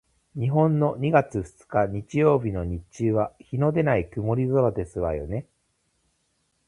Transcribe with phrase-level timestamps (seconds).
[0.33, 5.45] 日本の二月二日日曜日の日中は日のでない曇り空ですわよね？